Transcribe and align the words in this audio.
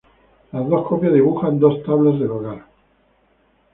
Las 0.51 0.67
dos 0.67 0.87
coplas 0.87 1.13
dibujan 1.13 1.59
dos 1.59 1.83
tablas 1.83 2.17
del 2.19 2.31
hogar. 2.31 2.65